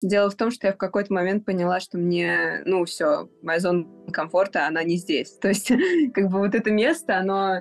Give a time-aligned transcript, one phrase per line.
[0.00, 3.86] Дело в том, что я в какой-то момент поняла, что мне, ну, все, моя зона
[4.12, 5.32] комфорта, она не здесь.
[5.40, 5.72] То есть,
[6.14, 7.60] как бы вот это место, оно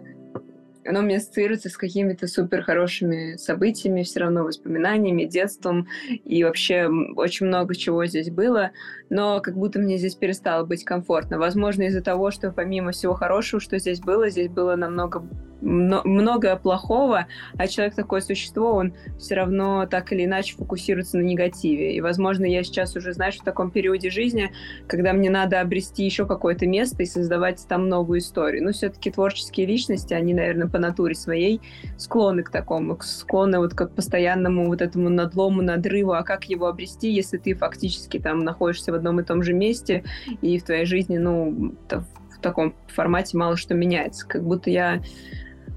[0.88, 7.48] оно мне ассоциируется с какими-то супер хорошими событиями, все равно воспоминаниями, детством, и вообще очень
[7.48, 8.72] много чего здесь было,
[9.10, 11.38] но как будто мне здесь перестало быть комфортно.
[11.38, 15.24] Возможно, из-за того, что помимо всего хорошего, что здесь было, здесь было намного
[15.62, 17.28] много плохого,
[17.58, 21.96] а человек такое существо, он все равно так или иначе фокусируется на негативе.
[21.96, 24.52] И, возможно, я сейчас уже, знаешь, в таком периоде жизни,
[24.88, 28.64] когда мне надо обрести еще какое-то место и создавать там новую историю.
[28.64, 31.60] Но все-таки творческие личности, они, наверное, по натуре своей
[31.98, 36.14] склонны к такому, склонны вот к постоянному вот этому надлому, надрыву.
[36.14, 40.04] А как его обрести, если ты фактически там находишься в одном и том же месте,
[40.44, 44.28] и в твоей жизни, ну, в таком формате мало что меняется.
[44.28, 45.02] Как будто я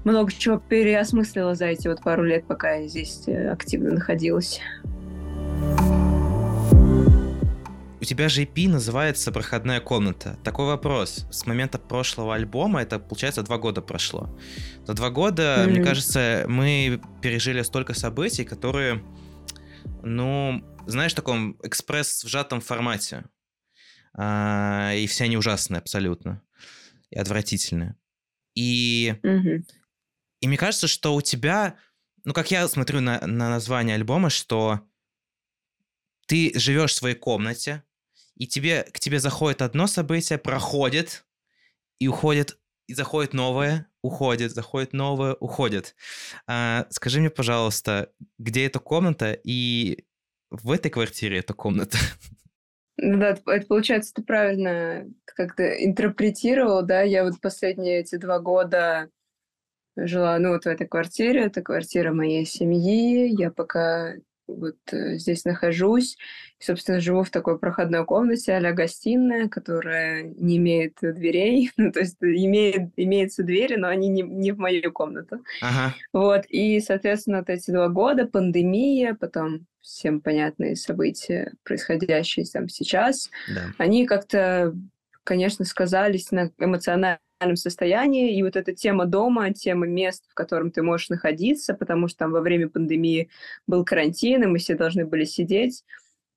[0.03, 4.59] много чего переосмыслила за эти вот пару лет, пока я здесь э, активно находилась.
[8.01, 10.35] У тебя же EP называется «Проходная комната».
[10.43, 11.27] Такой вопрос.
[11.31, 14.35] С момента прошлого альбома, это, получается, два года прошло.
[14.87, 15.69] За два года, mm-hmm.
[15.69, 19.05] мне кажется, мы пережили столько событий, которые,
[20.01, 23.25] ну, знаешь, в таком экспресс в сжатом формате.
[24.17, 26.41] А, и все они ужасные абсолютно.
[27.11, 27.95] И отвратительные.
[28.55, 29.63] И, mm-hmm.
[30.39, 31.75] и мне кажется, что у тебя,
[32.23, 34.81] ну, как я смотрю на, на название альбома, что
[36.25, 37.83] ты живешь в своей комнате,
[38.35, 41.25] и тебе, к тебе заходит одно событие, проходит,
[41.99, 42.57] и уходит,
[42.87, 45.95] и заходит новое, уходит, заходит новое, уходит.
[46.47, 50.05] А, скажи мне, пожалуйста, где эта комната, и
[50.49, 51.97] в этой квартире эта комната?
[52.97, 59.09] Ну да, это получается, ты правильно как-то интерпретировал, да, я вот последние эти два года
[59.95, 64.15] жила, ну, вот в этой квартире, это квартира моей семьи, я пока
[64.55, 66.17] вот э, здесь нахожусь.
[66.59, 71.71] И, собственно, живу в такой проходной комнате а гостиная, которая не имеет дверей.
[71.77, 75.43] ну, то есть имеет, имеются двери, но они не, не в мою комнату.
[75.61, 75.95] Ага.
[76.13, 76.45] Вот.
[76.49, 83.73] И, соответственно, вот эти два года, пандемия, потом всем понятные события, происходящие там сейчас, да.
[83.77, 84.75] они как-то,
[85.23, 87.19] конечно, сказались на эмоциональном
[87.55, 88.35] состоянии.
[88.35, 92.31] И вот эта тема дома, тема мест, в котором ты можешь находиться, потому что там
[92.31, 93.29] во время пандемии
[93.67, 95.83] был карантин, и мы все должны были сидеть.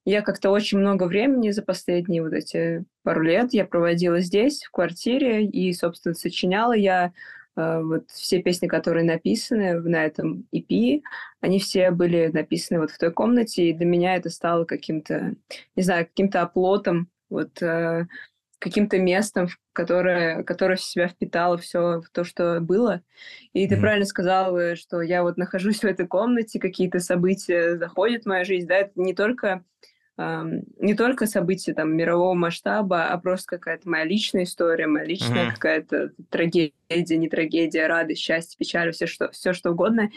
[0.05, 4.71] Я как-то очень много времени за последние вот эти пару лет я проводила здесь, в
[4.71, 7.11] квартире, и, собственно, сочиняла я
[7.55, 11.01] э, вот все песни, которые написаны на этом EP,
[11.41, 15.33] они все были написаны вот в той комнате, и для меня это стало каким-то,
[15.75, 18.05] не знаю, каким-то оплотом вот э,
[18.65, 23.03] каким-то местом, которое, которое в себя впитало все то, что было.
[23.53, 23.79] И ты mm-hmm.
[23.79, 28.43] правильно сказал, э, что я вот нахожусь в этой комнате, какие-то события заходят в мою
[28.43, 29.63] жизнь, да, это не только
[30.17, 35.53] не только события там мирового масштаба, а просто какая-то моя личная история, моя личная mm-hmm.
[35.55, 40.09] какая-то трагедия, не трагедия, радость, счастье, печаль, все что, все что угодно.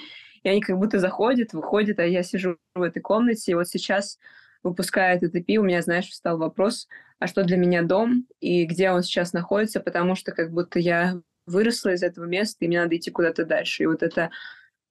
[0.44, 4.20] И они как будто заходят, выходят, а я сижу в этой комнате, и вот сейчас
[4.62, 6.88] выпуская этот EP, у меня, знаешь, встал вопрос,
[7.18, 11.20] а что для меня дом и где он сейчас находится, потому что как будто я
[11.46, 13.82] выросла из этого места, и мне надо идти куда-то дальше.
[13.82, 14.30] И вот это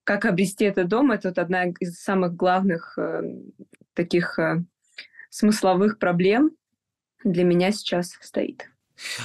[0.04, 3.22] как обрести этот дом, это вот одна из самых главных э,
[3.94, 4.64] таких э,
[5.30, 6.52] смысловых проблем
[7.24, 8.70] для меня сейчас стоит.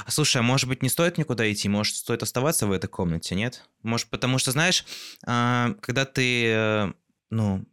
[0.06, 3.64] Слушай, а может быть не стоит никуда идти, может стоит оставаться в этой комнате, нет?
[3.82, 4.84] Может, потому что, знаешь,
[5.24, 6.92] а, когда ты, э,
[7.30, 7.64] ну,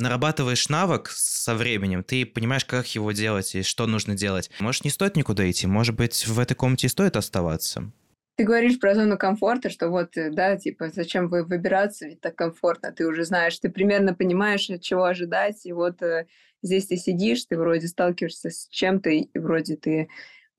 [0.00, 4.50] нарабатываешь навык со временем, ты понимаешь, как его делать и что нужно делать.
[4.58, 7.92] Может, не стоит никуда идти, может быть, в этой комнате и стоит оставаться.
[8.36, 12.36] Ты говоришь про зону комфорта, что вот, э, да, типа, зачем вы выбираться, ведь так
[12.36, 16.26] комфортно, ты уже знаешь, ты примерно понимаешь, чего ожидать, и вот э,
[16.62, 20.08] здесь ты сидишь, ты вроде сталкиваешься с чем-то, и вроде ты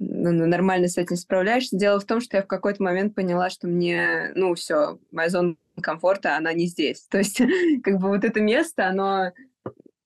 [0.02, 1.78] нормально с этим справляешься.
[1.78, 5.56] Дело в том, что я в какой-то момент поняла, что мне, ну, все, моя зона
[5.82, 7.08] комфорта, она не здесь.
[7.10, 7.42] То есть,
[7.84, 9.32] как бы вот это место, оно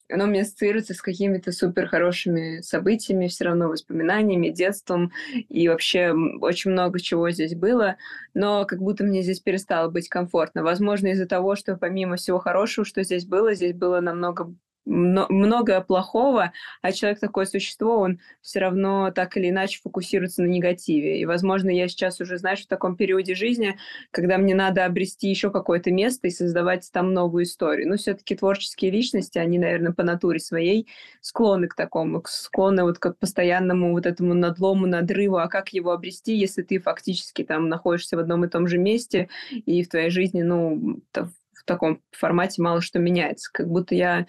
[0.08, 5.12] оно мне ассоциируется с какими-то супер хорошими событиями, все равно воспоминаниями, детством,
[5.50, 7.96] и вообще очень много чего здесь было,
[8.34, 10.64] но как будто мне здесь перестало быть комфортно.
[10.64, 14.54] Возможно, из-за того, что помимо всего хорошего, что здесь было, здесь было намного
[14.86, 21.20] много плохого, а человек такое существо, он все равно так или иначе фокусируется на негативе.
[21.20, 23.78] И, возможно, я сейчас уже, знаешь, в таком периоде жизни,
[24.12, 27.90] когда мне надо обрести еще какое-то место и создавать там новую историю.
[27.90, 30.88] Но все-таки творческие личности, они, наверное, по натуре своей
[31.22, 35.38] склонны к такому, склонны вот к постоянному вот этому надлому, надрыву.
[35.38, 39.30] А как его обрести, если ты фактически там находишься в одном и том же месте,
[39.52, 43.50] и в твоей жизни, ну, в таком формате мало что меняется.
[43.52, 44.28] Как будто я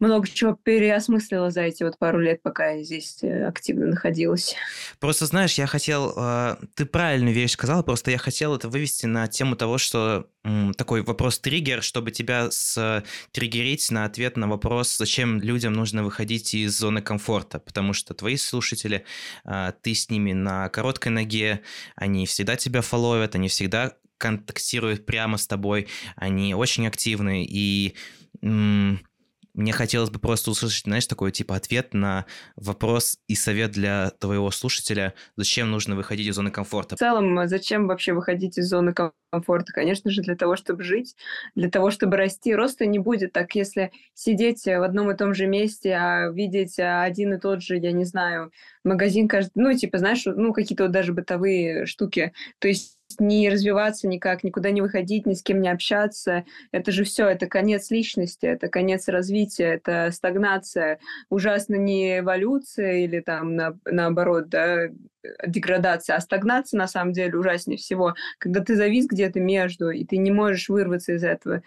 [0.00, 4.54] много чего переосмыслила за эти вот пару лет, пока я здесь э, активно находилась.
[4.98, 6.12] Просто, знаешь, я хотел...
[6.16, 10.26] Э, ты правильную вещь сказала, просто я хотел это вывести на тему того, что
[10.78, 12.48] такой вопрос-триггер, чтобы тебя
[13.30, 18.36] триггерить на ответ на вопрос, зачем людям нужно выходить из зоны комфорта, потому что твои
[18.36, 19.04] слушатели,
[19.44, 21.60] э, ты с ними на короткой ноге,
[21.94, 27.94] они всегда тебя фолловят, они всегда контактируют прямо с тобой, они очень активны, и
[29.60, 32.26] мне хотелось бы просто услышать, знаешь, такой типа ответ на
[32.56, 36.96] вопрос и совет для твоего слушателя, зачем нужно выходить из зоны комфорта.
[36.96, 39.72] В целом, а зачем вообще выходить из зоны комфорта?
[39.72, 41.14] Конечно же, для того, чтобы жить,
[41.54, 42.54] для того, чтобы расти.
[42.54, 47.34] Роста не будет так, если сидеть в одном и том же месте, а видеть один
[47.34, 48.52] и тот же, я не знаю,
[48.84, 52.32] магазин каждый, ну, типа, знаешь, ну, какие-то вот даже бытовые штуки.
[52.58, 56.44] То есть не развиваться никак, никуда не выходить, ни с кем не общаться.
[56.72, 60.98] Это же все, это конец личности, это конец развития, это стагнация.
[61.28, 64.88] Ужасно не эволюция или там на, наоборот, да,
[65.46, 70.16] деградация, а стагнация на самом деле ужаснее всего, когда ты завис где-то между, и ты
[70.16, 71.62] не можешь вырваться из этого.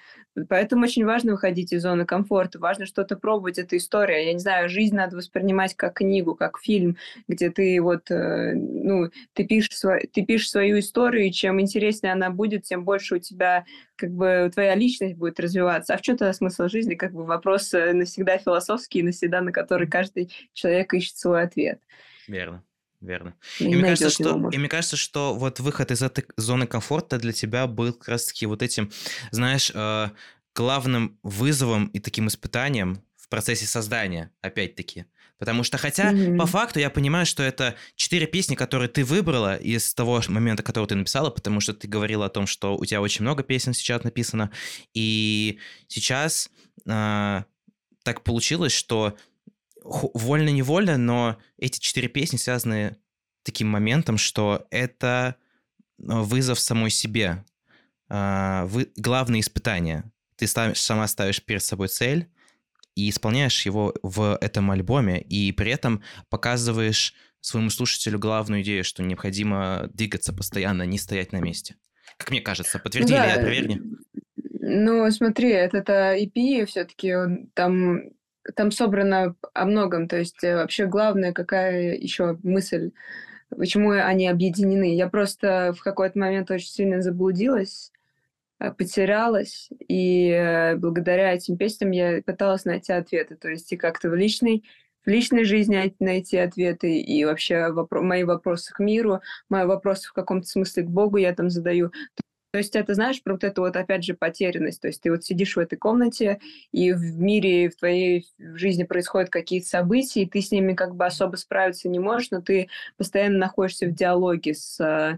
[0.50, 4.26] Поэтому очень важно выходить из зоны комфорта, важно что-то пробовать, это история.
[4.26, 6.98] Я не знаю, жизнь надо воспринимать как книгу, как фильм,
[7.28, 9.80] где ты вот, э, ну, ты пишешь,
[10.12, 13.66] ты пишешь свою историю, и чем интереснее она будет, тем больше у тебя
[13.96, 15.94] как бы твоя личность будет развиваться.
[15.94, 16.96] А в чем тогда смысл жизни?
[16.96, 21.80] Как бы вопрос э, навсегда философский, навсегда на который каждый человек ищет свой ответ.
[22.28, 22.64] Верно
[23.04, 23.36] верно.
[23.60, 27.18] И, и, мне кажется, что, и мне кажется, что вот выход из этой зоны комфорта
[27.18, 28.92] для тебя был как раз-таки вот этим,
[29.32, 30.10] знаешь, э,
[30.56, 35.06] главным вызовом и таким испытанием в процессе создания, опять-таки.
[35.40, 36.38] Потому что, хотя mm-hmm.
[36.38, 40.86] по факту я понимаю, что это четыре песни, которые ты выбрала из того момента, который
[40.86, 44.04] ты написала, потому что ты говорила о том, что у тебя очень много песен сейчас
[44.04, 44.52] написано,
[44.94, 46.50] и сейчас
[46.86, 47.44] э,
[48.04, 49.18] так получилось, что
[49.84, 52.98] вольно-невольно, но эти четыре песни связаны
[53.44, 57.44] таким моментом, что это э, вызов самой себе,
[58.10, 60.04] а, вы, главное испытание.
[60.36, 62.30] Ты ставишь, сама ставишь перед собой цель
[62.96, 69.04] и исполняешь его в этом альбоме, и при этом показываешь своему слушателю главную идею, что
[69.04, 71.76] необходимо двигаться постоянно, не стоять на месте.
[72.18, 73.82] Как мне кажется, подтверди да, или опровергни.
[74.66, 77.14] Ну, смотри, это, это EP все-таки,
[77.54, 78.00] там
[78.56, 80.08] там собрано о многом.
[80.08, 82.92] То есть э, вообще главное, какая еще мысль,
[83.50, 84.96] почему они объединены.
[84.96, 87.92] Я просто в какой-то момент очень сильно заблудилась,
[88.60, 93.36] э, потерялась, и э, благодаря этим песням я пыталась найти ответы.
[93.36, 94.64] То есть и как-то в личной
[95.06, 99.20] в личной жизни найти ответы и вообще вопро- мои вопросы к миру,
[99.50, 101.92] мои вопросы в каком-то смысле к Богу я там задаю.
[102.54, 104.80] То есть это, знаешь, про вот эту вот, опять же, потерянность.
[104.80, 106.40] То есть ты вот сидишь в этой комнате,
[106.72, 111.04] и в мире, в твоей жизни происходят какие-то события, и ты с ними как бы
[111.04, 115.18] особо справиться не можешь, но ты постоянно находишься в диалоге с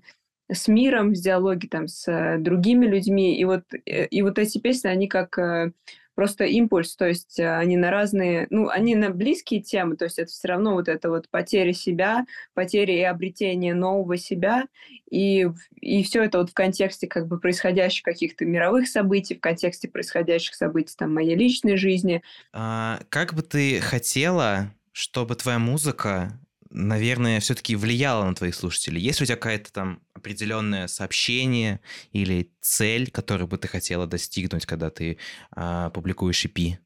[0.49, 3.38] с миром, в диалоге там с другими людьми.
[3.38, 5.71] И вот, э, и вот эти песни, они как э,
[6.15, 10.17] просто импульс, то есть э, они на разные, ну, они на близкие темы, то есть
[10.17, 14.65] это все равно вот это вот потеря себя, потеря и обретение нового себя,
[15.12, 15.47] и,
[15.79, 20.56] и все это вот в контексте как бы происходящих каких-то мировых событий, в контексте происходящих
[20.56, 22.23] событий там моей личной жизни.
[22.53, 26.39] А, как бы ты хотела, чтобы твоя музыка
[26.75, 29.01] наверное, все-таки влияло на твоих слушателей?
[29.01, 31.79] Есть у тебя какое-то там определенное сообщение
[32.12, 35.17] или цель, которую бы ты хотела достигнуть, когда ты
[35.51, 36.77] а, публикуешь EP?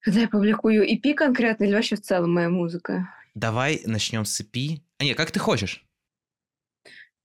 [0.00, 3.08] Когда я публикую EP конкретно или вообще в целом моя музыка?
[3.34, 4.80] Давай начнем с EP.
[4.98, 5.86] А нет, как ты хочешь?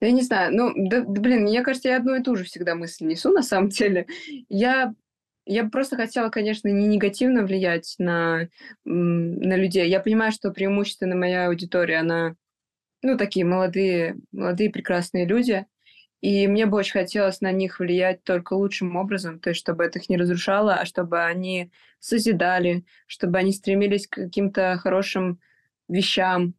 [0.01, 2.73] Я не знаю, ну, да, да, блин, мне кажется, я одну и ту же всегда
[2.73, 4.07] мысль несу, на самом деле.
[4.47, 4.93] Я
[5.49, 8.49] я просто хотела, конечно, не негативно влиять на,
[8.85, 9.89] на людей.
[9.89, 12.35] Я понимаю, что преимущественно моя аудитория, она,
[13.01, 15.65] ну, такие молодые, молодые прекрасные люди.
[16.21, 19.97] И мне бы очень хотелось на них влиять только лучшим образом, то есть чтобы это
[19.97, 25.39] их не разрушало, а чтобы они созидали, чтобы они стремились к каким-то хорошим
[25.87, 26.53] вещам,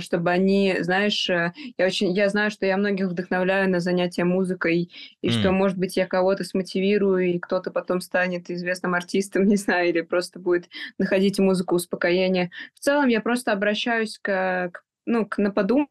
[0.00, 4.90] чтобы они, знаешь, э, я очень, я знаю, что я многих вдохновляю на занятия музыкой,
[5.20, 5.30] и mm.
[5.30, 10.00] что, может быть, я кого-то смотивирую, и кто-то потом станет известным артистом, не знаю, или
[10.00, 10.68] просто будет
[10.98, 12.50] находить музыку успокоения.
[12.74, 15.88] В целом я просто обращаюсь к, к ну, к, на подумать,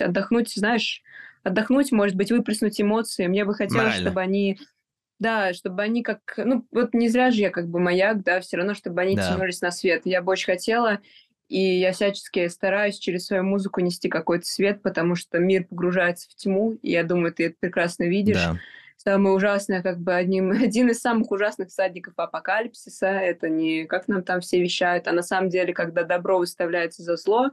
[0.00, 1.02] отдохнуть, знаешь,
[1.42, 3.26] отдохнуть, может быть, выплеснуть эмоции.
[3.26, 4.08] Мне бы хотелось, Морально.
[4.08, 4.58] чтобы они
[5.18, 6.20] да, чтобы они как...
[6.36, 9.32] Ну, вот не зря же я как бы маяк, да, все равно, чтобы они да.
[9.32, 10.02] тянулись на свет.
[10.04, 11.00] Я бы очень хотела,
[11.48, 16.34] и я всячески стараюсь через свою музыку нести какой-то свет, потому что мир погружается в
[16.34, 18.36] тьму, и я думаю, ты это прекрасно видишь.
[18.36, 18.58] Да.
[18.96, 23.06] самое ужасное, как бы одним, один из самых ужасных всадников апокалипсиса.
[23.06, 27.16] Это не как нам там все вещают, а на самом деле, когда добро выставляется за
[27.16, 27.50] зло,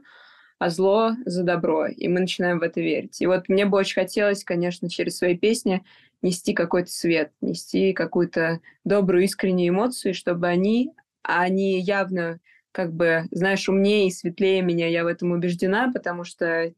[0.58, 1.86] а зло за добро.
[1.86, 3.20] И мы начинаем в это верить.
[3.20, 5.84] И вот мне бы очень хотелось, конечно, через свои песни
[6.22, 12.40] нести какой-то свет, нести какую-то добрую, искреннюю эмоцию, чтобы они, а они явно
[12.76, 16.74] как бы, знаешь, умнее и светлее меня, я в этом убеждена, потому что,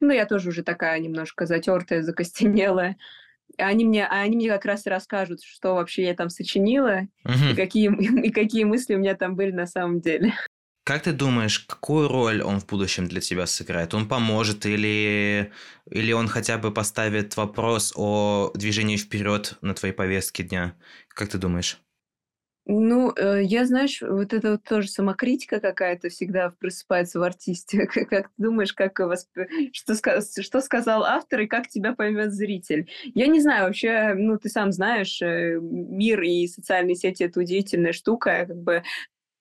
[0.00, 2.96] ну, я тоже уже такая немножко затертая, закостенелая.
[3.56, 7.52] Они мне, а они мне как раз и расскажут, что вообще я там сочинила uh-huh.
[7.52, 7.94] и, какие,
[8.26, 10.34] и какие мысли у меня там были на самом деле.
[10.82, 13.94] Как ты думаешь, какую роль он в будущем для тебя сыграет?
[13.94, 15.52] Он поможет или,
[15.88, 20.74] или он хотя бы поставит вопрос о движении вперед на твоей повестке дня?
[21.08, 21.78] Как ты думаешь?
[22.68, 27.86] Ну, э, я, знаешь, вот это вот тоже самокритика какая-то всегда просыпается в артисте.
[27.86, 29.28] Как, как ты думаешь, как вас,
[29.72, 29.94] что,
[30.42, 32.90] что сказал автор и как тебя поймет зритель?
[33.14, 37.92] Я не знаю, вообще, ну, ты сам знаешь, э, мир и социальные сети— это удивительная
[37.92, 38.46] штука.
[38.48, 38.82] Как бы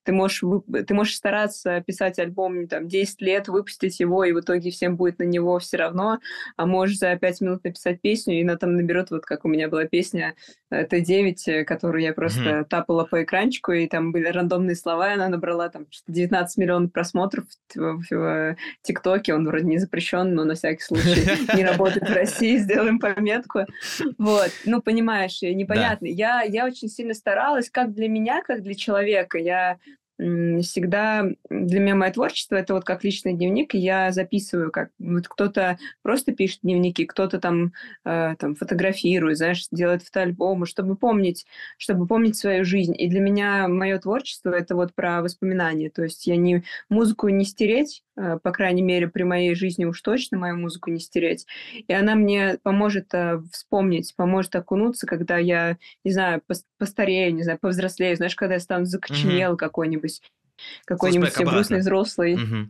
[0.06, 0.44] ты можешь,
[0.88, 5.20] ты можешь стараться писать альбом там, 10 лет, выпустить его, и в итоге всем будет
[5.20, 6.20] на него все равно,
[6.56, 9.68] а можешь за 5 минут написать песню, и она там наберет, вот как у меня
[9.68, 10.36] была песня
[10.70, 12.66] э, Т9, э, которую я просто mm-hmm.
[12.66, 17.46] тапала по экранчику, и там были рандомные слова, и она набрала там 19 миллионов просмотров
[17.74, 22.58] в, в ТикТоке, он вроде не запрещен, но на всякий случай не работает в России,
[22.58, 23.62] сделаем пометку.
[24.20, 26.06] Вот, ну, понимаешь, непонятно.
[26.06, 29.40] Я, я очень сильно старалась, как для меня, как для человека.
[29.40, 29.78] Я
[30.18, 35.28] всегда для меня мое творчество это вот как личный дневник, и я записываю, как вот
[35.28, 37.74] кто-то просто пишет дневники, кто-то там,
[38.06, 41.46] э, там фотографирует, знаешь, делает фотоальбомы, чтобы помнить,
[41.78, 42.96] чтобы помнить свою жизнь.
[42.98, 47.44] И для меня мое творчество это вот про воспоминания, то есть я не музыку не
[47.44, 51.46] стереть, по крайней мере при моей жизни уж точно мою музыку не стереть,
[51.88, 56.42] и она мне поможет э, вспомнить, поможет окунуться, когда я, не знаю,
[56.78, 59.58] постарею, не знаю, повзрослею, знаешь, когда я стану закоченел mm-hmm.
[59.58, 60.22] какой-нибудь,
[60.86, 62.36] какой-нибудь грустный взрослый.
[62.36, 62.66] Mm-hmm.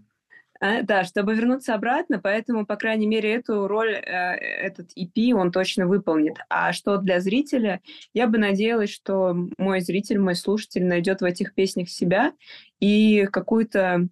[0.61, 5.51] А, да, чтобы вернуться обратно, поэтому, по крайней мере, эту роль э, этот EP он
[5.51, 6.37] точно выполнит.
[6.49, 7.81] А что для зрителя,
[8.13, 12.33] я бы надеялась, что мой зритель, мой слушатель найдет в этих песнях себя
[12.79, 14.07] и какую-то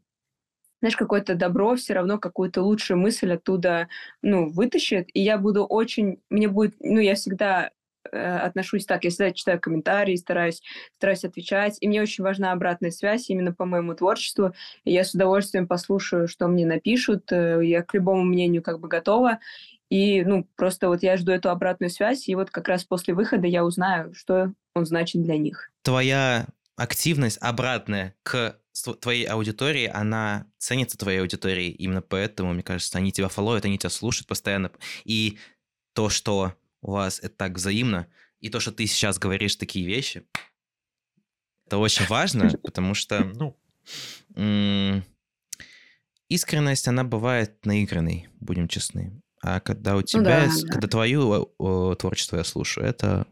[0.84, 3.88] знаешь, какое-то добро, все равно какую-то лучшую мысль оттуда,
[4.22, 7.72] ну, вытащит, и я буду очень, мне будет, ну, я всегда
[8.12, 9.04] Э, отношусь так.
[9.04, 10.62] Я всегда читаю комментарии, стараюсь,
[10.98, 11.78] стараюсь отвечать.
[11.80, 14.54] И мне очень важна обратная связь именно по моему творчеству.
[14.84, 17.32] И я с удовольствием послушаю, что мне напишут.
[17.32, 19.40] Э, я к любому мнению как бы готова.
[19.90, 23.46] И, ну, просто вот я жду эту обратную связь, и вот как раз после выхода
[23.46, 25.70] я узнаю, что он значит для них.
[25.84, 28.58] Твоя активность обратная к
[29.00, 31.72] твоей аудитории, она ценится твоей аудиторией.
[31.72, 34.72] Именно поэтому, мне кажется, они тебя фолловят, они тебя слушают постоянно.
[35.06, 35.40] И
[35.94, 38.08] то, что у вас это так взаимно.
[38.40, 40.28] И то, что ты сейчас говоришь такие вещи,
[41.66, 43.58] это очень важно, потому что, ну,
[46.28, 49.23] искренность, она бывает наигранной, будем честны.
[49.46, 50.88] А когда у тебя, ну, да, когда да.
[50.88, 51.48] твое
[52.00, 53.28] творчество я слушаю, это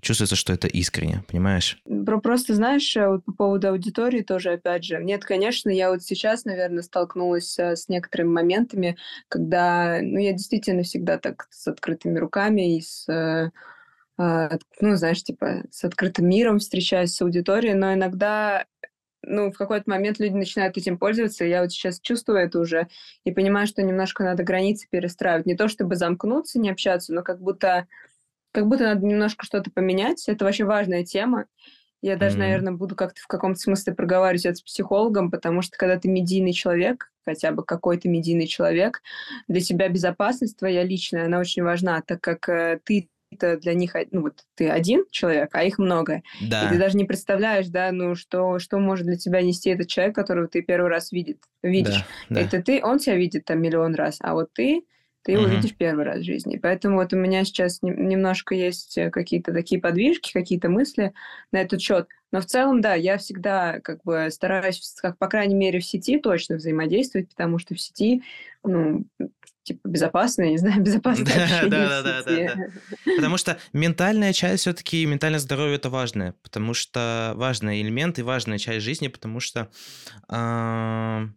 [0.00, 1.82] чувствуется, что это искренне, понимаешь?
[2.22, 6.44] Просто знаешь, э, вот по поводу аудитории тоже, опять же, нет, конечно, я вот сейчас,
[6.44, 8.96] наверное, столкнулась э, с некоторыми моментами,
[9.28, 13.50] когда, ну, я действительно всегда так с открытыми руками и с э,
[14.18, 18.66] а, ну, знаешь, типа, с открытым миром встречаюсь с аудиторией, но иногда
[19.26, 22.88] ну, в какой-то момент люди начинают этим пользоваться, и я вот сейчас чувствую это уже,
[23.24, 25.46] и понимаю, что немножко надо границы перестраивать.
[25.46, 27.86] Не то чтобы замкнуться, не общаться, но как будто,
[28.52, 30.28] как будто надо немножко что-то поменять.
[30.28, 31.46] Это вообще важная тема.
[32.02, 32.40] Я даже, mm-hmm.
[32.40, 36.52] наверное, буду как-то в каком-то смысле проговаривать это с психологом, потому что когда ты медийный
[36.52, 39.02] человек, хотя бы какой-то медийный человек,
[39.48, 43.94] для тебя безопасность твоя личная, она очень важна, так как э, ты это для них,
[44.10, 46.22] ну вот ты один человек, а их много.
[46.40, 46.66] Да.
[46.66, 50.14] И ты даже не представляешь, да, ну что, что может для тебя нести этот человек,
[50.14, 52.04] которого ты первый раз видит, видишь.
[52.28, 52.40] Да, да.
[52.40, 54.82] Это ты, он тебя видит там миллион раз, а вот ты,
[55.22, 55.50] ты его угу.
[55.50, 56.56] видишь первый раз в жизни.
[56.56, 61.12] Поэтому вот у меня сейчас немножко есть э, какие-то такие подвижки, какие-то мысли
[61.50, 62.06] на этот счет.
[62.36, 66.18] Но в целом, да, я всегда как бы стараюсь, как по крайней мере в сети
[66.18, 68.22] точно взаимодействовать, потому что в сети,
[68.62, 69.06] ну,
[69.62, 71.24] типа безопасно, я не знаю, безопасно.
[71.24, 72.54] Да, да, да, да, да.
[73.16, 78.58] Потому что ментальная часть все-таки, ментальное здоровье это важное, потому что важный элемент и важная
[78.58, 79.70] часть жизни, потому что
[80.28, 81.28] э,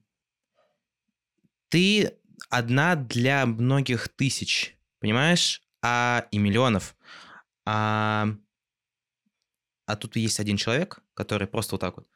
[1.69, 2.11] ты
[2.49, 6.93] одна для многих тысяч, понимаешь, а и миллионов.
[7.65, 8.35] А,
[9.89, 12.07] а тут есть один человек, который просто вот так вот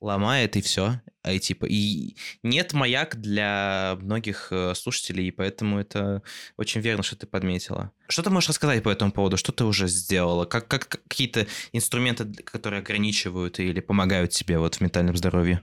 [0.00, 1.00] ломает и все.
[1.22, 6.22] а и типа и нет маяк для многих э, слушателей, и поэтому это
[6.56, 7.92] очень верно, что ты подметила.
[8.08, 9.36] Что ты можешь рассказать по этому поводу?
[9.36, 10.44] Что ты уже сделала?
[10.44, 15.62] Как, как какие-то инструменты, которые ограничивают или помогают тебе вот в ментальном здоровье?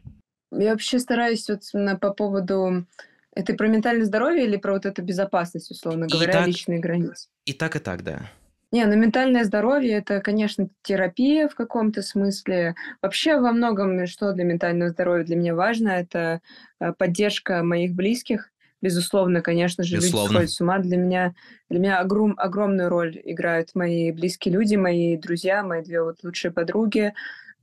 [0.51, 1.63] Я вообще стараюсь вот
[1.99, 2.85] по поводу
[3.33, 7.27] это про ментальное здоровье или про вот эту безопасность, условно говоря, так, личные границы?
[7.43, 8.31] И так, и так, да.
[8.71, 12.75] Не, ну ментальное здоровье это, конечно, терапия в каком-то смысле.
[13.01, 16.41] Вообще во многом, что для ментального здоровья для меня важно, это
[16.79, 18.51] э, поддержка моих близких.
[18.81, 20.27] Безусловно, конечно же, Безусловно.
[20.27, 20.79] люди сходят с ума.
[20.79, 21.33] Для меня,
[21.69, 26.51] для меня огром, огромную роль играют мои близкие люди, мои друзья, мои две вот лучшие
[26.51, 27.13] подруги,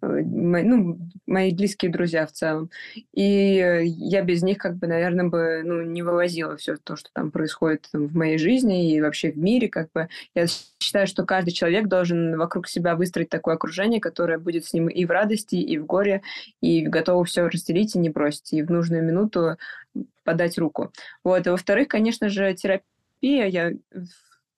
[0.08, 2.70] мои, ну, мои близкие друзья в целом.
[3.12, 7.10] И э, я без них, как бы, наверное, бы ну, не вывозила все то, что
[7.12, 9.68] там происходит там, в моей жизни и вообще в мире.
[9.68, 10.08] Как бы.
[10.34, 10.46] Я
[10.78, 15.04] считаю, что каждый человек должен вокруг себя выстроить такое окружение, которое будет с ним и
[15.04, 16.22] в радости, и в горе,
[16.60, 19.56] и готово все разделить и не бросить, и в нужную минуту
[20.24, 20.92] подать руку.
[21.22, 21.46] Вот.
[21.46, 23.46] И во-вторых, конечно же, терапия.
[23.46, 23.72] Я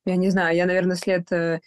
[0.07, 1.61] я не знаю, я, наверное, след э,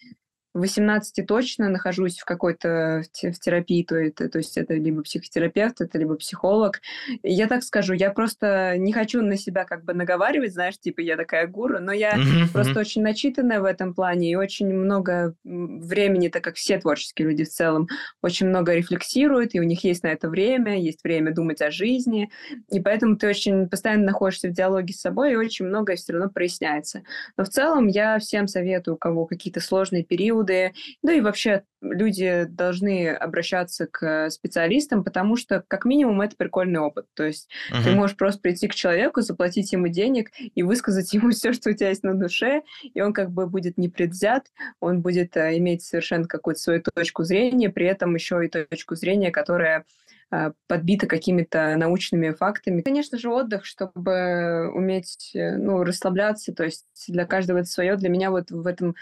[0.53, 5.81] в 18 точно нахожусь в какой-то в терапии, то, это, то есть это либо психотерапевт,
[5.81, 6.81] это либо психолог.
[7.23, 11.17] Я так скажу, я просто не хочу на себя как бы наговаривать, знаешь, типа я
[11.17, 12.51] такая гуру, но я mm-hmm.
[12.51, 17.43] просто очень начитанная в этом плане и очень много времени, так как все творческие люди
[17.43, 17.87] в целом,
[18.21, 22.29] очень много рефлексируют, и у них есть на это время, есть время думать о жизни,
[22.71, 26.29] и поэтому ты очень постоянно находишься в диалоге с собой, и очень многое все равно
[26.29, 27.03] проясняется.
[27.37, 30.73] Но в целом я всем советую, у кого какие-то сложные периоды, периоды.
[31.01, 37.05] Ну и вообще люди должны обращаться к специалистам, потому что, как минимум, это прикольный опыт.
[37.13, 37.83] То есть uh-huh.
[37.83, 41.73] ты можешь просто прийти к человеку, заплатить ему денег и высказать ему все, что у
[41.73, 44.47] тебя есть на душе, и он как бы будет непредвзят,
[44.79, 49.31] он будет э, иметь совершенно какую-то свою точку зрения, при этом еще и точку зрения,
[49.31, 49.85] которая
[50.31, 52.81] э, подбита какими-то научными фактами.
[52.81, 57.95] Конечно же, отдых, чтобы уметь э, ну, расслабляться, то есть для каждого это свое.
[57.95, 58.95] Для меня вот в этом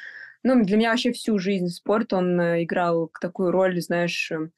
[0.48, 4.50] ну, для меня вообще всю жизнь спорт, он э, играл такую роль, знаешь, э,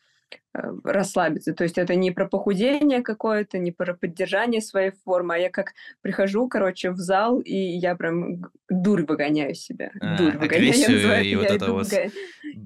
[0.53, 1.53] э, расслабиться.
[1.53, 5.74] То есть это не про похудение какое-то, не про поддержание своей формы, а я как
[6.01, 9.91] прихожу, короче, в зал, и я прям дурь выгоняю себя.
[9.99, 10.73] А, дурь выгоняю.
[10.75, 11.88] Я, называю, и я, вот иду, это вот...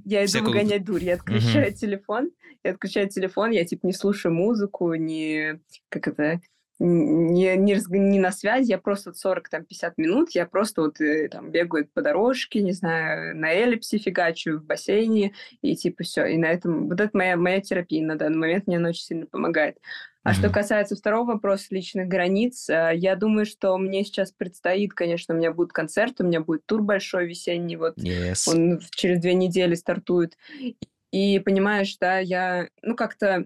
[0.05, 1.03] я иду выгонять дурь.
[1.03, 1.77] Я отключаю угу.
[1.77, 2.31] телефон,
[2.63, 5.61] я отключаю телефон, я типа не слушаю музыку, не...
[5.89, 6.41] Как это
[6.79, 11.51] не, не, не на связи, я просто вот 40-50 минут, я просто вот э, там
[11.51, 16.25] бегаю по дорожке, не знаю, на эллипсе фигачу, в бассейне, и типа все.
[16.25, 19.25] И на этом, вот это моя, моя терапия на данный момент, мне она очень сильно
[19.27, 19.77] помогает.
[20.23, 20.33] А mm-hmm.
[20.35, 25.37] что касается второго вопроса личных границ, э, я думаю, что мне сейчас предстоит, конечно, у
[25.37, 28.43] меня будет концерт, у меня будет тур большой весенний, вот yes.
[28.47, 30.37] он через две недели стартует.
[31.11, 33.45] И понимаешь, да, я, ну, как-то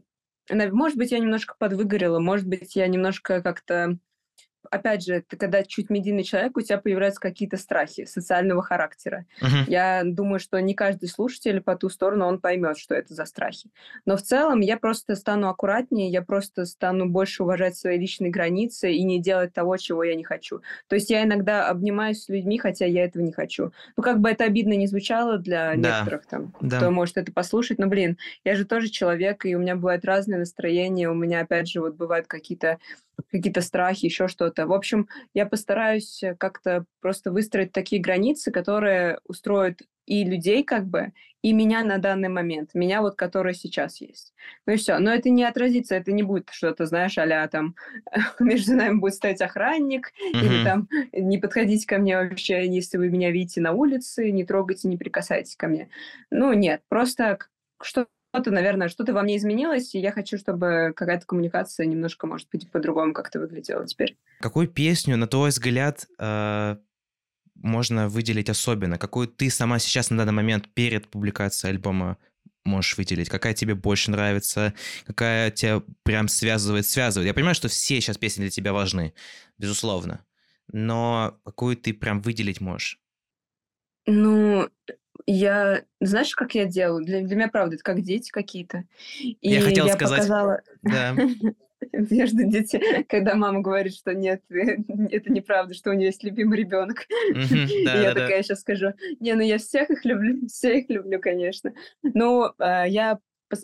[0.72, 3.98] может быть, я немножко подвыгорела, может быть, я немножко как-то
[4.72, 9.26] опять же, ты когда чуть медийный человек, у тебя появляются какие-то страхи социального характера.
[9.42, 9.64] Uh-huh.
[9.68, 13.70] Я думаю, что не каждый слушатель по ту сторону, он поймет, что это за страхи.
[14.06, 18.92] Но в целом я просто стану аккуратнее, я просто стану больше уважать свои личные границы
[18.92, 20.62] и не делать того, чего я не хочу.
[20.88, 23.72] То есть я иногда обнимаюсь с людьми, хотя я этого не хочу.
[23.96, 26.00] Ну, как бы это обидно не звучало для да.
[26.00, 26.78] некоторых там, да.
[26.78, 30.40] кто может это послушать, но, блин, я же тоже человек, и у меня бывают разные
[30.40, 32.78] настроения, у меня, опять же, вот бывают какие-то
[33.32, 34.68] какие-то страхи, еще что-то.
[34.68, 40.86] В общем, я постараюсь э, как-то просто выстроить такие границы, которые устроят и людей как
[40.86, 44.34] бы, и меня на данный момент, меня вот, который сейчас есть.
[44.66, 44.98] Ну и все.
[45.00, 47.76] Но это не отразится, это не будет что-то, знаешь, а там
[48.40, 50.46] между нами будет стоять охранник, mm-hmm.
[50.46, 54.88] или там не подходите ко мне вообще, если вы меня видите на улице, не трогайте,
[54.88, 55.90] не прикасайтесь ко мне.
[56.32, 57.40] Ну нет, просто
[57.82, 62.48] что что-то, наверное, что-то во мне изменилось, и я хочу, чтобы какая-то коммуникация немножко, может
[62.52, 64.18] быть, по-другому как-то выглядела теперь.
[64.42, 66.78] Какую песню, на твой взгляд, э,
[67.56, 68.98] можно выделить особенно?
[68.98, 72.18] Какую ты сама сейчас на данный момент перед публикацией альбома
[72.64, 73.30] можешь выделить?
[73.30, 74.74] Какая тебе больше нравится?
[75.06, 77.28] Какая тебя прям связывает, связывает?
[77.28, 79.14] Я понимаю, что все сейчас песни для тебя важны,
[79.58, 80.24] безусловно.
[80.72, 83.00] Но какую ты прям выделить можешь?
[84.06, 84.70] Ну,
[85.28, 87.04] я, знаешь, как я делаю?
[87.04, 88.86] Для, для меня, правда, это как дети какие-то.
[89.22, 90.62] И я хотел я сказать, показала...
[90.82, 91.16] да.
[91.92, 97.06] между детьми, когда мама говорит, что нет, это неправда, что у нее есть любимый ребенок.
[97.30, 101.74] я такая сейчас скажу, не, ну я всех их люблю, всех их люблю, конечно.
[102.02, 103.20] Но а, я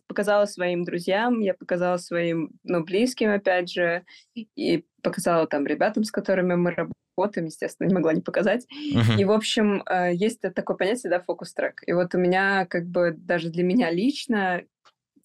[0.08, 6.12] показала своим друзьям, я показала своим, ну, близким, опять же, и показала там ребятам, с
[6.12, 8.66] которыми мы работаем, естественно, не могла не показать.
[8.72, 9.20] Uh-huh.
[9.20, 11.82] И, в общем, э, есть такое понятие, да, фокус-трек.
[11.86, 14.64] И вот у меня, как бы, даже для меня лично,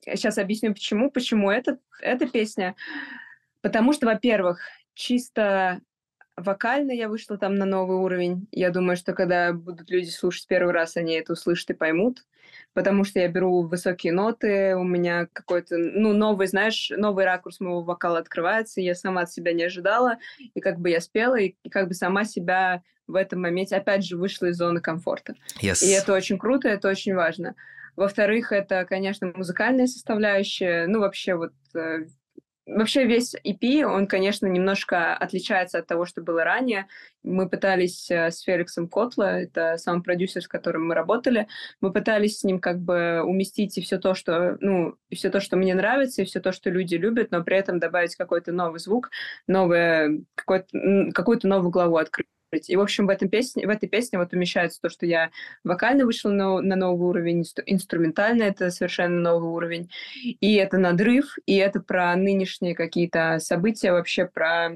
[0.05, 1.11] сейчас объясню, почему.
[1.11, 2.75] Почему это, эта песня?
[3.61, 4.61] Потому что, во-первых,
[4.95, 5.81] чисто
[6.39, 8.49] вокально я вышла там на новый уровень.
[8.53, 12.25] Я думаю, что когда будут люди слушать первый раз, они это услышат и поймут.
[12.75, 17.83] Потому что я беру высокие ноты, у меня какой-то, ну, новый, знаешь, новый ракурс моего
[17.83, 20.19] вокала открывается, я сама от себя не ожидала,
[20.55, 24.05] и как бы я спела, и, и как бы сама себя в этом моменте, опять
[24.05, 25.35] же, вышла из зоны комфорта.
[25.61, 25.85] Yes.
[25.85, 27.55] И это очень круто, это очень важно.
[27.97, 30.87] Во-вторых, это, конечно, музыкальная составляющая.
[30.87, 32.07] Ну, вообще, вот э,
[32.69, 36.87] Вообще весь EP, он, конечно, немножко отличается от того, что было ранее.
[37.23, 41.49] Мы пытались э, с Феликсом Котла, это сам продюсер, с которым мы работали,
[41.81, 45.41] мы пытались с ним как бы уместить и все то, что, ну, и все то,
[45.41, 48.81] что мне нравится, и все то, что люди любят, но при этом добавить какой-то новый
[48.81, 49.11] звук,
[49.47, 52.29] новое, какую-то новую главу открыть.
[52.53, 55.31] И, в общем, в, этом песне, в этой песне вот умещается то, что я
[55.65, 59.91] вокально вышла на, на новый уровень, инструментально это совершенно новый уровень.
[60.23, 64.71] И это надрыв, и это про нынешние какие-то события, вообще про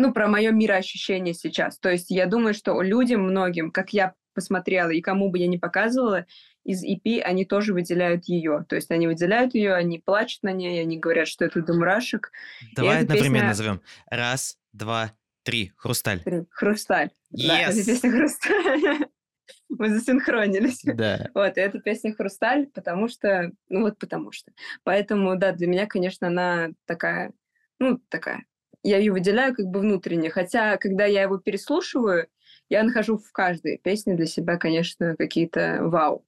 [0.00, 1.78] ну, про мое мироощущение сейчас.
[1.78, 5.58] То есть я думаю, что людям, многим, как я посмотрела, и кому бы я не
[5.58, 6.24] показывала,
[6.64, 8.64] из EP они тоже выделяют ее.
[8.68, 12.30] То есть они выделяют ее, они плачут на ней, они говорят, что это до мурашек.
[12.76, 13.48] Давай, например, песня...
[13.48, 13.80] назовем.
[14.08, 15.12] Раз, два,
[15.48, 15.72] Три.
[15.78, 16.20] Хрусталь.
[16.20, 16.44] Три.
[16.50, 17.08] Хрусталь.
[17.34, 17.46] Yes.
[17.46, 19.08] Да, это песня «Хрусталь».
[19.70, 20.82] Мы засинхронились.
[20.84, 21.30] Да.
[21.32, 23.52] Вот, и это песня «Хрусталь», потому что...
[23.70, 24.52] Ну вот потому что.
[24.84, 27.32] Поэтому, да, для меня, конечно, она такая...
[27.78, 28.44] Ну, такая.
[28.82, 30.28] Я ее выделяю как бы внутренне.
[30.28, 32.28] Хотя, когда я его переслушиваю,
[32.68, 36.26] я нахожу в каждой песне для себя, конечно, какие-то вау.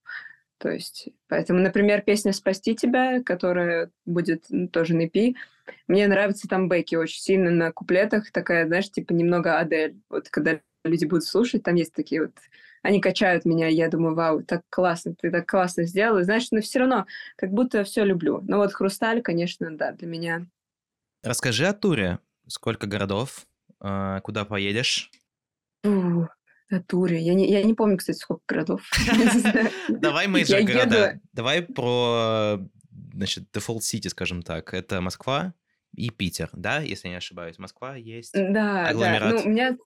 [0.60, 5.34] То есть, поэтому, например, песня «Спасти тебя», которая будет ну, тоже на EP,
[5.88, 9.96] мне нравится там Бекки очень сильно на куплетах, такая, знаешь, типа немного Адель.
[10.10, 12.32] Вот когда люди будут слушать, там есть такие вот...
[12.82, 16.24] Они качают меня, я думаю, вау, так классно, ты так классно сделала.
[16.24, 18.42] Знаешь, но все равно как будто все люблю.
[18.46, 20.46] Но вот «Хрусталь», конечно, да, для меня.
[21.22, 22.18] Расскажи о туре.
[22.46, 23.46] Сколько городов?
[23.80, 25.10] А, куда поедешь?
[25.84, 26.28] Фу,
[26.70, 27.18] о туре.
[27.18, 28.82] Я не, я не помню, кстати, сколько городов.
[29.88, 31.20] Давай мы же города.
[31.32, 32.60] Давай про
[33.12, 34.72] значит, default city, скажем так.
[34.74, 35.54] Это Москва,
[35.94, 37.58] и Питер, да, если не ошибаюсь.
[37.58, 38.92] Москва есть да.
[38.92, 39.76] Да, ну, у меня...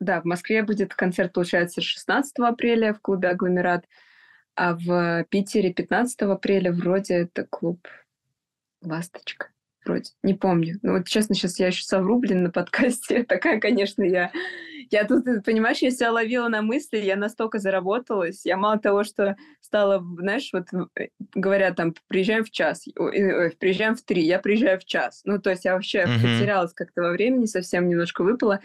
[0.00, 3.84] Да, в Москве будет концерт, получается, 16 апреля в клубе «Агломерат»,
[4.56, 7.86] а в Питере 15 апреля вроде это клуб
[8.82, 9.48] «Ласточка».
[9.84, 10.78] Вроде, не помню.
[10.82, 13.22] Ну вот, честно, сейчас я еще совру, блин, на подкасте.
[13.28, 14.30] Такая, конечно, я
[14.92, 18.44] я тут, э, понимаешь, я себя ловила на мысли, я настолько заработалась.
[18.44, 23.96] Я мало того, что стала, знаешь, вот э, говорят там, приезжаем в час, ой, приезжаем
[23.96, 25.22] в три, я приезжаю в час.
[25.24, 26.20] Ну, то есть я вообще mm-hmm.
[26.20, 28.60] потерялась как-то во времени, совсем немножко выпала.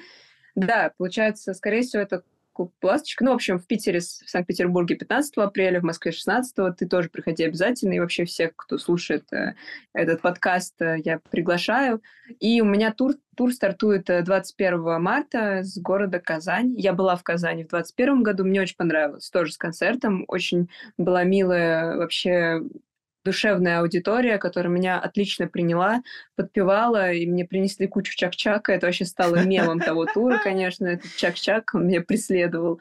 [0.56, 2.24] Да, получается, скорее всего, это
[2.58, 3.24] клуб «Пласточка».
[3.24, 7.44] Ну, в общем, в Питере, в Санкт-Петербурге 15 апреля, в Москве 16 Ты тоже приходи
[7.44, 7.94] обязательно.
[7.94, 9.54] И вообще всех, кто слушает э,
[9.94, 12.02] этот подкаст, э, я приглашаю.
[12.40, 16.74] И у меня тур, тур стартует 21 э, марта с города Казань.
[16.76, 18.44] Я была в Казани в 2021 году.
[18.44, 19.30] Мне очень понравилось.
[19.30, 20.26] Тоже с концертом.
[20.28, 20.68] Очень
[20.98, 22.64] была милая вообще
[23.28, 26.02] душевная аудитория, которая меня отлично приняла,
[26.38, 28.72] подпевала, и мне принесли кучу чак-чака.
[28.72, 30.88] Это вообще стало мемом того тура, конечно.
[30.88, 32.80] Этот чак-чак меня преследовал.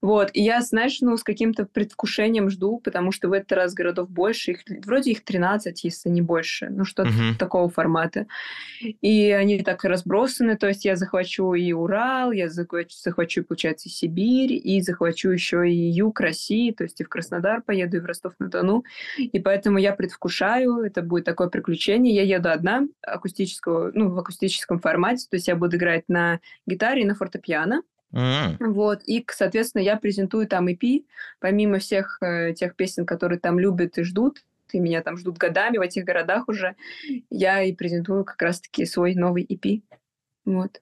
[0.00, 0.30] Вот.
[0.32, 4.52] И я, знаешь, ну, с каким-то предвкушением жду, потому что в этот раз городов больше.
[4.52, 6.68] Их, вроде их 13, если не больше.
[6.70, 7.38] Ну, что-то uh-huh.
[7.38, 8.26] такого формата.
[8.80, 10.56] И они так разбросаны.
[10.56, 15.68] То есть я захвачу и Урал, я захвачу, захвачу получается, и Сибирь, и захвачу еще
[15.68, 16.72] и юг России.
[16.72, 18.84] То есть и в Краснодар поеду, и в Ростов-на-Дону.
[19.18, 20.82] И поэтому я предвкушаю.
[20.82, 22.14] Это будет такое приключение.
[22.14, 25.26] Я еду одна, акустического, ну, в акустическом формате.
[25.30, 27.82] То есть я буду играть на гитаре и на фортепиано.
[28.60, 31.04] Вот, и, соответственно, я презентую там EP,
[31.38, 35.78] помимо всех э, тех песен, которые там любят и ждут, и меня там ждут годами
[35.78, 36.76] в этих городах уже,
[37.30, 39.82] я и презентую как раз-таки свой новый EP.
[40.44, 40.80] Вот.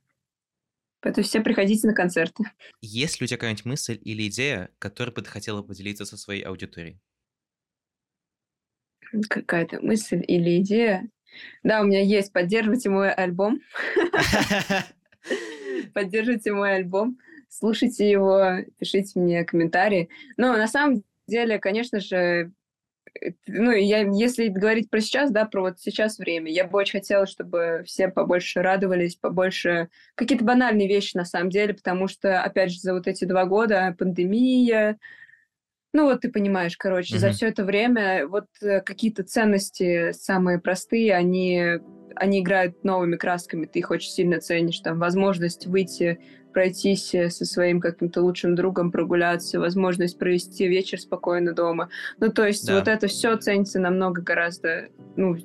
[1.01, 2.45] Поэтому все приходите на концерты.
[2.81, 6.43] Есть ли у тебя какая-нибудь мысль или идея, которой бы ты хотела поделиться со своей
[6.43, 6.99] аудиторией?
[9.29, 11.09] Какая-то мысль или идея?
[11.63, 12.33] Да, у меня есть.
[12.33, 13.61] Поддерживайте мой альбом.
[15.95, 20.09] Поддержите мой альбом, слушайте его, пишите мне комментарии.
[20.37, 22.53] Но на самом деле, конечно же,
[23.21, 26.99] э, ну, я, если говорить про сейчас, да, про вот сейчас время, я бы очень
[26.99, 29.89] хотела, чтобы все побольше радовались, побольше...
[30.15, 33.95] Какие-то банальные вещи, на самом деле, потому что, опять же, за вот эти два года
[33.99, 34.99] пандемия,
[35.95, 37.19] ну вот ты понимаешь, короче, mm-hmm.
[37.21, 41.79] за все это время вот э, какие-то ценности самые простые, они
[42.17, 46.21] они играют новыми красками, ты их очень сильно ценишь, там, возможность выйти
[46.55, 51.91] пройтись со своим каким-то лучшим другом, прогуляться, возможность провести вечер спокойно дома.
[52.21, 52.77] Ну, то есть да.
[52.77, 55.37] вот это все ценится намного гораздо, ну,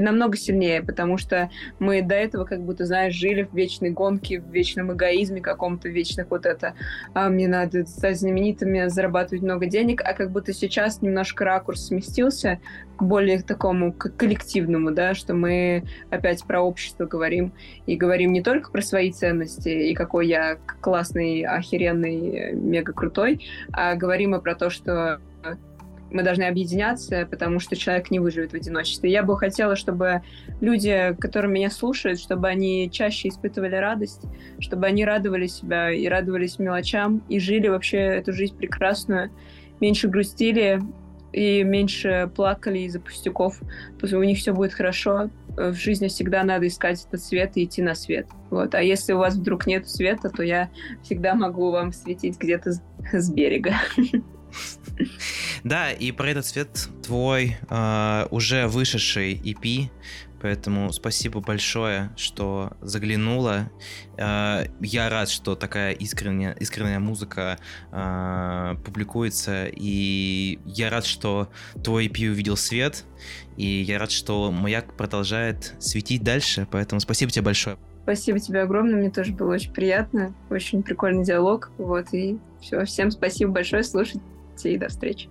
[0.00, 4.50] намного сильнее, потому что мы до этого, как будто, знаешь, жили в вечной гонке, в
[4.50, 6.74] вечном эгоизме каком-то, вечных вот это,
[7.14, 12.58] а, мне надо стать знаменитым, зарабатывать много денег, а как будто сейчас немножко ракурс сместился
[12.96, 17.52] к более такому к коллективному, да, что мы опять про общество говорим
[17.86, 23.96] и говорим не только про свои ценности и какой я классный, охеренный, мега крутой, а
[23.96, 25.20] говорим и про то, что
[26.12, 29.10] мы должны объединяться, потому что человек не выживет в одиночестве.
[29.10, 30.22] Я бы хотела, чтобы
[30.60, 34.22] люди, которые меня слушают, чтобы они чаще испытывали радость,
[34.60, 39.32] чтобы они радовали себя и радовались мелочам, и жили вообще эту жизнь прекрасную,
[39.80, 40.80] меньше грустили,
[41.32, 43.60] и меньше плакали из-за пустяков,
[44.00, 45.30] у них все будет хорошо.
[45.56, 48.28] В жизни всегда надо искать этот свет и идти на свет.
[48.50, 48.74] Вот.
[48.74, 50.70] А если у вас вдруг нет света, то я
[51.02, 52.72] всегда могу вам светить где-то
[53.12, 53.74] с берега.
[55.64, 59.90] Да, и про этот свет твой э, уже вышедший EP
[60.46, 63.68] Поэтому спасибо большое, что заглянула.
[64.16, 67.58] Э, я рад, что такая искренняя, искренняя музыка
[67.90, 69.66] э, публикуется.
[69.66, 71.48] И я рад, что
[71.82, 73.02] твой EP увидел свет.
[73.56, 76.68] И я рад, что маяк продолжает светить дальше.
[76.70, 77.76] Поэтому спасибо тебе большое.
[78.04, 83.10] Спасибо тебе огромное, мне тоже было очень приятно, очень прикольный диалог, вот, и все, всем
[83.10, 84.20] спасибо большое, слушайте,
[84.62, 85.28] и до встречи.